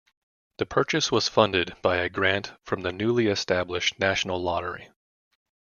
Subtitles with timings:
[0.57, 4.89] The purchase was funded by a grant from the newly established National Lottery.